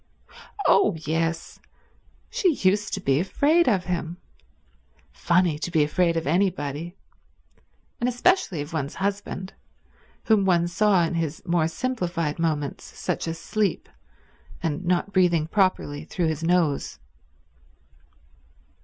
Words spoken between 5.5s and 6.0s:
to be